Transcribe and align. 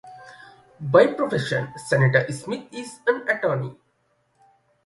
By 0.79 1.13
profession, 1.13 1.71
Senator 1.77 2.25
Smith 2.31 2.69
is 2.73 3.01
an 3.05 3.21
attorney. 3.29 3.75